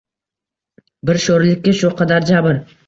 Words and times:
Bir 1.11 1.21
sho‘rlikka 1.27 1.77
shu 1.83 1.95
qadar 2.03 2.31
jabr 2.35 2.61